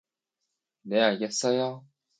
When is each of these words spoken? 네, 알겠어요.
네, 0.81 0.99
알겠어요. 0.99 1.85